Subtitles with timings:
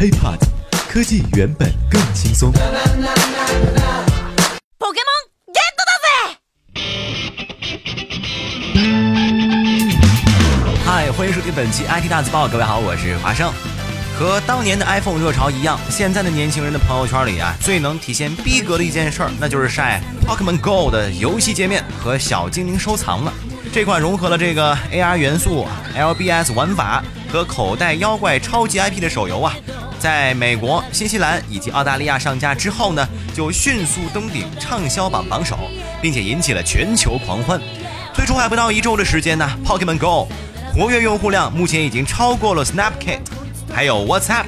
[0.00, 0.38] HiPod，
[0.88, 2.50] 科技原本更轻松。
[10.86, 13.52] 嗨，欢迎收听本期 IT 大字报，各位好，我是华生。
[14.18, 23.30] 和当年的 iPhone 热潮一样，现在的年轻人的朋友圈里啊，最能体现逼格的一件事儿，那就是晒 Pokemon Go 的游戏界面和小精灵收藏了。
[23.70, 29.54] 这款融合了这个 AR 元素、LBS 玩法和口袋妖怪超级 IP 的手游啊，
[30.00, 35.58] 在美国、新西兰以及澳大利亚上架之后呢，就迅速登顶畅销榜榜首，
[36.00, 37.60] 并且引起了全球狂欢。
[38.14, 40.26] 推出还不到一周的时间呢，Pokemon Go
[40.72, 43.20] 活跃用户量目前已经超过了 Snapchat，
[43.72, 44.46] 还有 WhatsApp，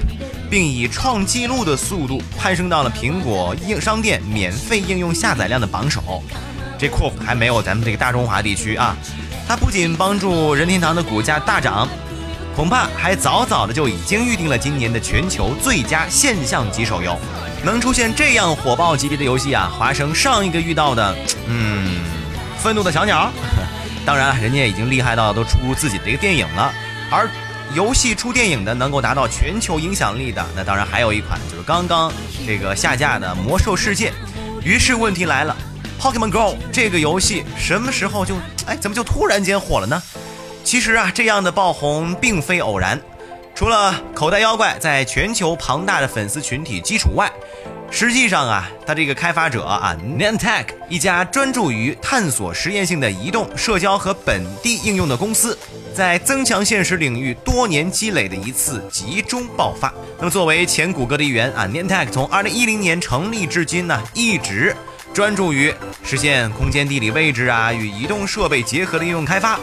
[0.51, 6.23] 并以创纪录的速度攀升到了苹果应商店免费应用下载量的榜首。
[6.79, 8.96] 这库还没有咱们这个大中华地区啊！
[9.46, 11.87] 它不仅帮助任天堂的股价大涨，
[12.55, 17.19] 恐怕还早早的就已经预定了今年的全球最佳现象级手游。
[17.65, 22.02] 能出现这样火爆级别的游戏啊，华生上一个遇到的，嗯，
[22.59, 23.30] 愤怒的小鸟。
[24.04, 26.73] 当然，人家已经厉害到都出自己的一个电影了。
[27.10, 27.29] 而
[27.74, 32.13] 游戏出电影的，能够达到全球影响力的，那当然还有一款就是刚刚
[32.46, 34.10] 这个下架的《魔兽世界》。
[34.65, 35.57] 于是问题来了。
[36.01, 38.35] Pokemon Go 这个游戏什么时候就
[38.66, 40.02] 哎怎么就突然间火了呢？
[40.65, 43.01] 其实啊，这样的爆红并非偶然。
[43.55, 47.30] 除了口袋妖怪在全球庞大的粉丝群体基础外，
[47.91, 55.57] 实际上啊，它这个开发者啊 n a n t e c 一家专注于探索实验性的移动社交和本地应用的公司，
[55.95, 59.93] 在增强现实领域多年积累的一次集中爆发。
[60.16, 64.75] 那么，作为前谷歌的一员啊 n a n t e c 从2010年成立至今呢，一直。
[65.12, 65.71] 专注于
[66.03, 69.60] 实现空间地理位置啊与移动设备结合的应用开发，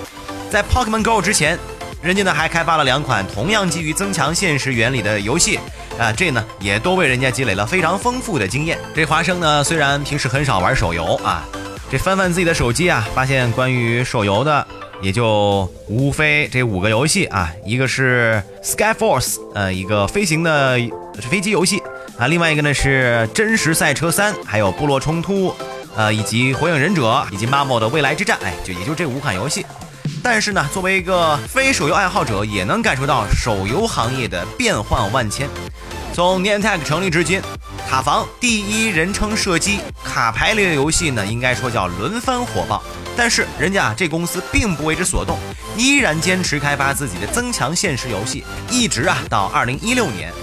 [0.49, 1.57] 在 Pokemon Go 之前，
[2.01, 5.59] 人家呢还开发了两款同样基于增强现实原理的游戏，
[5.99, 8.77] 啊，这呢也都为人家积累了非常丰富的经验。
[8.95, 11.45] 这华生呢虽然平时很少玩手游啊，
[11.91, 14.65] 这翻翻自己的手机啊，发现关于手游的
[15.03, 20.79] 也就无非这五个游戏啊，一个是 Sky Force，呃，一个飞行的
[21.29, 21.81] 飞机游戏。
[22.17, 25.55] 啊，另外一个呢是真实赛车三，还有部落冲突，
[25.95, 29.65] 呃，以及火影忍者，以及 Marvel 的未来之战，哎，就也就这五款游戏。
[30.21, 35.49] 但是呢，作为一个非手游爱好者，也能感受到手游行业的变幻万千。
[36.13, 37.41] 从 Niantic 成立至今，
[37.89, 42.83] 塔防第一人称射击卡牌类的游戏呢，应该说叫轮番火爆。
[43.15, 45.37] 但是人家啊，这公司并不为之所动，
[45.77, 50.33] 依然坚持开发自己的增强现实游戏，一直啊到二零一六年。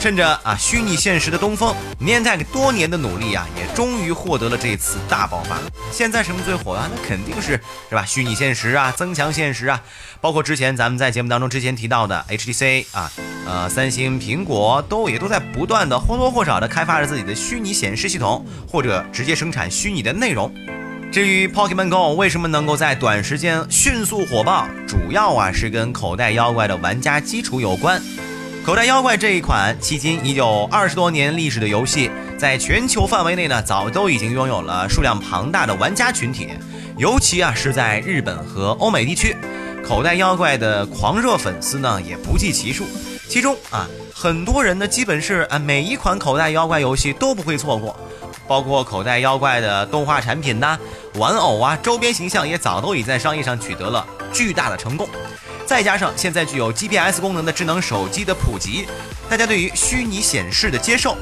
[0.00, 5.58] 趁着啊虚拟现实的东风，Niantic 多年的努力啊，也终于获得了这次大爆发。
[5.92, 6.88] 现在什么最火啊？
[6.90, 8.02] 那肯定是是吧？
[8.06, 9.82] 虚拟现实啊，增强现实啊，
[10.18, 13.12] 包括之前咱们在节目当中之前提到的 HTC 啊，
[13.46, 20.50] 呃，三星、苹果都也都在不断的或多或少的开发着自己的虚拟显示系统，或者直接生产虚拟的内容。
[21.12, 28.02] 至于 Pokemon Go 为什么能够在短时间迅速火爆，主要啊是跟口袋妖怪的玩家基础有关。
[28.70, 32.08] 口袋妖怪这一款迄今已有二十多年历史的游戏，
[32.38, 36.50] 在全球范围内呢，早都已经拥有了数量庞大的玩家群体。
[36.96, 39.36] 尤其啊，是在日本和欧美地区，
[39.84, 42.86] 口袋妖怪的狂热粉丝呢也不计其数。
[43.28, 47.98] 其中啊，很多人呢基本是啊每一款口袋妖怪游戏都不会错过，
[48.46, 50.78] 包括口袋妖怪的动画产品呐、
[51.16, 55.08] 玩偶啊、周边形象也早都已在商业上取得了巨大的成功。
[55.70, 58.88] 再加上现在具有 GPS 功能的智能手机的普及，
[59.28, 61.16] 大家对于虚拟显示的接受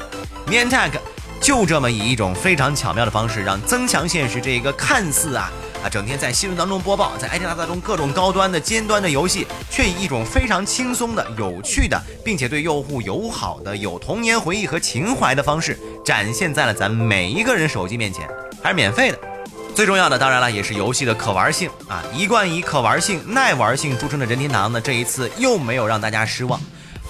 [0.47, 0.93] ，miNTAG
[1.39, 5.53] 就这么以一种非常巧妙的方式，让增强现实这一个看似啊
[5.85, 18.27] 啊整天在新闻当中播报，在 IT 大大中各种高端的尖端的游戏，却以一种非常轻松的、有趣的，并且对用户友好的、有童年回忆和情怀的方式，展现在了咱们每一个人手机面前，
[18.63, 19.19] 还是免费的。
[19.79, 22.03] 最重要的，当然了，也是游戏的可玩性啊！
[22.13, 26.61] 一贯以可玩性、耐玩性著称的任天堂呢，这一次又没有让大家失望。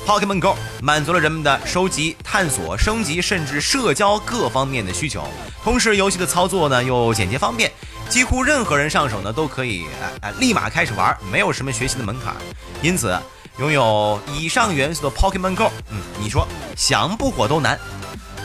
[0.07, 5.27] Pokemon Go 满足了人们的收集、探索、升级，甚至社交各方面的需求。
[5.65, 7.73] 同时，游戏的操作呢又简洁方便，
[8.11, 9.87] 几乎任何人上手呢都可以
[10.21, 12.37] 啊立马开始玩，没有什么学习的门槛。
[12.83, 13.19] 因此，
[13.59, 17.81] 拥有以上元素的 Pokemon Go，嗯，你说想不火都难。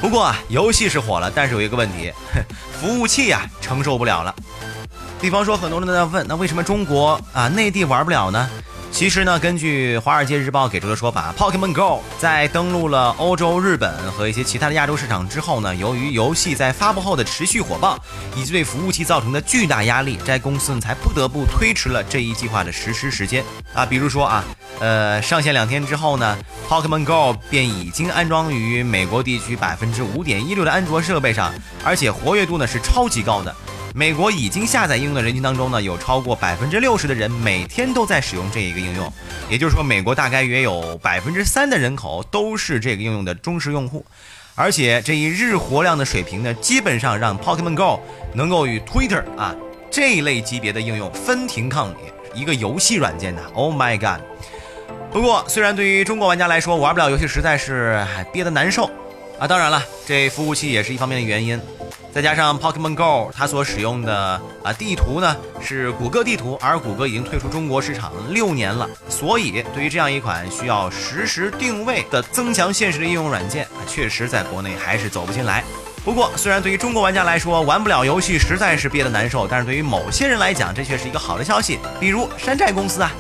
[0.04, 2.12] 不过啊，游戏是火了，但是有一个问题，
[2.78, 4.36] 服务器呀承受不了了。
[5.22, 8.50] 比方说，很多人都在问，那为什么中国啊内地玩不了呢？
[8.94, 17.98] 其实呢，根据《华尔街日报》给出的说法，Pokemon Go 在登陆了欧洲、日本和一些其他的亚洲市场之后呢，由于游戏在发布后的持续火爆，
[18.36, 23.44] 以及对服务器造成的巨大压力，该公司呢才不得不推迟了这一计划的实施时间
[23.74, 23.84] 啊。
[23.84, 24.44] 比如说啊，
[24.80, 26.38] 呃，上线两天之后呢
[26.70, 31.52] ，Pokemon Go 便已经安装于美国地区百分之五点一六的安卓设备上，
[31.84, 33.54] 而且活跃度呢是超级高的。
[33.96, 39.12] 美国已经下载应用的人群当中呢，有超过百分之六十的人每天都在使用这一个应用，
[39.48, 44.04] 也就是说，美国大概约有百分之三的人口都是这个应用的忠实用户，
[44.56, 48.02] 而且这一日活量的水平呢，基本上让 Pokemon Go
[48.34, 49.56] 能够与 Twitter 啊
[49.92, 51.98] 这一类级别的应用分庭抗礼，
[52.34, 54.24] 一个游戏软件呐，Oh my god！
[55.12, 58.90] 不过，虽然对于中国玩家来说，玩不了游戏实在是憋得难受
[59.38, 61.62] 啊，当然了，这服务器也是一方面的原因。
[62.14, 75.64] 再加上 Pokemon Go，它所使用的啊地图呢是谷歌地图，而谷歌已经退出中国市场六年了，所以对于这样一款需要实时定位的增强现实的应用软件，确实在国内还是走不进来。
[76.06, 81.80] 不过，虽然对于中国玩家来说玩不了游戏实在是憋得难受，但是对于某些人来讲，这却是一个好的消息。
[82.00, 83.12] 比如山寨公司啊。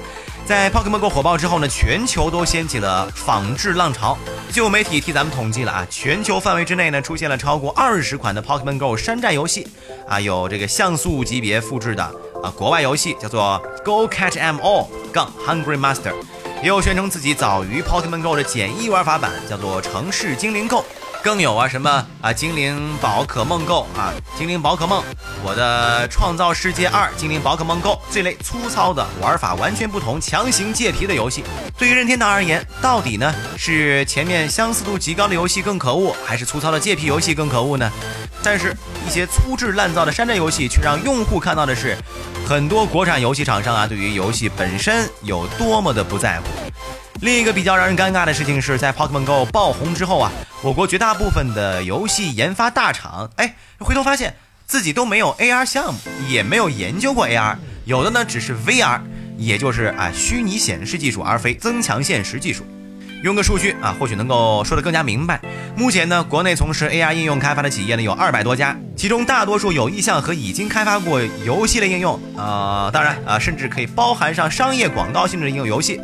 [0.45, 4.17] 在 Pokemon Go 火爆之后呢，全球都掀起了仿制浪潮。
[4.51, 9.65] 就有媒体替咱们统计了啊，全球范围之内呢，出现了超过二十款的 Pokemon Go 山寨游戏
[10.05, 12.03] 啊，有这个像素级别复制的
[12.43, 16.13] 啊，国外游戏叫做 Go Catch Em All 杠 Hungry Master，
[16.61, 20.83] 也有宣称自己早于 Pokemon Go 的简易玩法版，叫做城市精灵 Go。
[21.23, 25.01] 更有啊，什么啊，精灵宝可梦购啊，精灵宝可梦，
[25.41, 31.41] 我的创造世界二，精灵宝可梦购这类粗糙的玩法完全不同、强行借皮的游戏，
[31.77, 37.89] 对于任天堂而言，到底呢是前面相似度极高的游戏更可恶，还是粗糙的借皮游戏更可恶呢？
[38.43, 38.75] 但是，
[39.07, 41.97] 一些粗制滥造的山寨游戏却让用户看到的是，
[42.45, 46.47] 很多国产游戏厂商啊，对于游戏本身有多么的不在乎。
[47.23, 50.29] 另一个比较让人尴尬的事情是在 Pokemon Go 爆红之后啊，
[50.61, 54.35] 我国绝大部分的游戏研发大厂，哎，回头发现
[54.67, 57.55] 自己都没有 AR 项目，也没有研究过 AR，
[57.85, 58.99] 有的呢只是 VR，
[59.37, 62.65] 也就是啊虚拟显示技术，而非增强现实技术。
[63.23, 65.39] 用个数据啊，或许能够说得更加明白。
[65.77, 76.01] 目前呢，国内从事 AR 应用开发的企业呢有二百多家，其中大多数有意向和已经开发过游戏类应用，呃，当然啊，甚至可以包含上商业广告性质的应用游戏。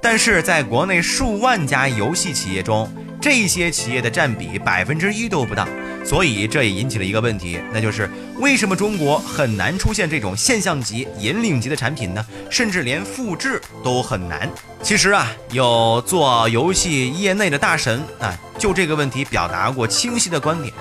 [0.00, 2.90] 但是在国内数万家游戏企业中，
[3.20, 5.66] 这些企业的占比百分之一都不到，
[6.04, 12.24] 所以这也引起了一个问题，那就是为什么中国很难出现这种现象级、引领级的产品呢？
[12.48, 14.48] 甚至连复制都很难。
[14.82, 20.72] 其实啊，有做游戏业内的大神啊，就这个问题表达过清晰的观点。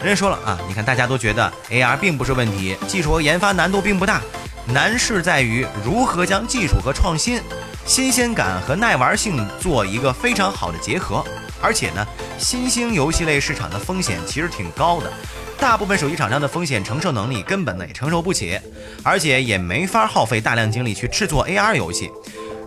[0.00, 4.22] 人家说了啊，你看大家都觉得 AR 并不是问题，技术和研发难度并不大，
[4.66, 7.40] 难是在于如何将技术和创新。
[7.84, 11.22] 新鲜感和耐玩性做一个非常好的结合，
[11.60, 12.06] 而且呢，
[12.38, 15.12] 新兴游戏类市场的风险其实挺高的，
[15.58, 18.58] 大部分手机厂商的风险承受能力根本呢也承受不起，
[19.02, 22.10] 而且也没法耗费大量精力去制作 AR 游戏，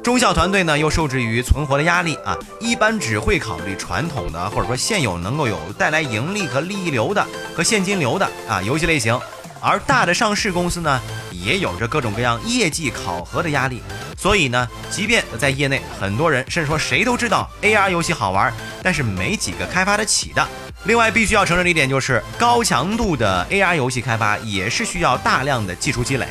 [0.04, 7.26] 中小团队呢又受制于存活的压力啊，一般只会考虑传统的或者说现有能够有带来盈利和利益流的
[7.56, 9.18] 和现金流的啊游戏类型，
[9.62, 11.02] 而大的上市公司呢
[11.32, 13.82] 也有着各种各样业绩考核的压力。
[14.18, 18.52] 所以呢，即便在业内很多人甚至说谁都知道 AR 游戏好玩，
[18.82, 20.48] 但是没几个开发得起的。
[20.86, 26.28] 另外，必须要承认的一点就是，高强度的 AR 游戏开发也是需要大量的技术积累，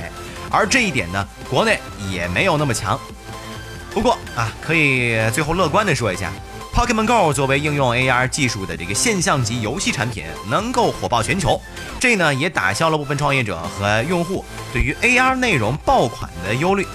[0.50, 1.78] 而这一点呢，国内
[2.10, 2.98] 也没有那么强。
[3.92, 6.32] 不过啊，可以最后乐观的说一下
[6.72, 11.60] ，Pokemon Go 作为应用 AR 技术的这个现象级游戏产品，能够火爆全球，
[12.00, 16.86] 这呢也打消了部分创业者和用户对于 AR 内容爆款的忧虑。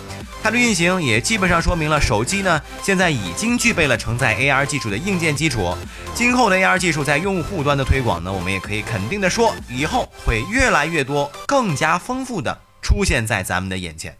[0.41, 5.75] 它的运行也基本上说明了手机呢现在已经具备了承载 AR 技术的硬件基础。
[6.15, 14.17] 今后的 AR 技术在用户端的推广呢，我们也可以肯定的说，以后会越来越多、更加丰富的出现在咱们的眼前。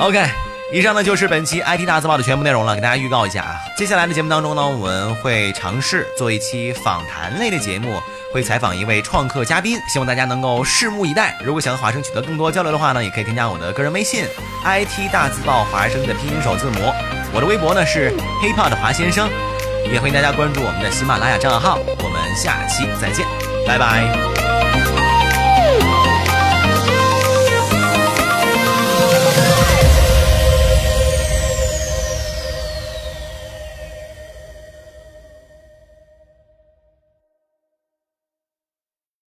[0.00, 0.53] OK。
[0.74, 8.02] 以上呢就是本期 IT 大字报的全部内容了，给大家预告一下啊，接下来的节目当中呢，我们会尝试做一期访谈类的节目，
[8.32, 11.38] 会采访一位创客嘉宾，希望大家能够拭目以待。
[11.44, 14.24] 如果想和华生取得更多交流的话呢，也可以添加我的个人微信
[14.64, 16.92] IT 大字报华生的拼音首字母，
[17.32, 18.10] 我的微博呢是
[18.42, 19.30] hiphop 的华先生，
[19.92, 21.78] 也欢迎大家关注我们的喜马拉雅账号。
[21.98, 23.24] 我们下期再见，
[23.64, 24.73] 拜拜。